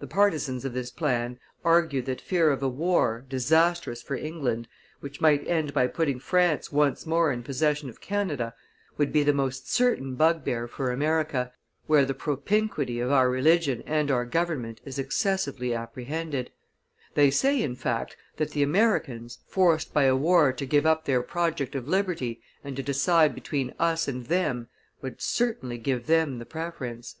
[0.00, 4.66] The partisans of this plan argue that fear of a war, disastrous for England,
[4.98, 8.52] which might end by putting France once more in possession of Canada,
[8.96, 11.52] would be the most certain bugbear for America,
[11.86, 16.50] where the propinquity of our religion and our government is excessively apprehended;
[17.14, 21.22] they say, in fact, that the Americans, forced by a war to give up their
[21.22, 24.66] project of liberty and to decide between us and them,
[25.00, 27.14] would certainly give them the preference."